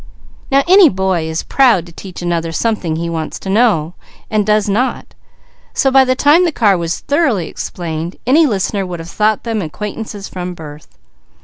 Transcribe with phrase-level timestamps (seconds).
[0.51, 3.93] Now any boy is proud to teach another something he wants to know
[4.31, 5.13] and does not,
[5.75, 9.61] so by the time the car was thoroughly explained any listener would have thought them
[9.61, 10.97] acquaintances from birth.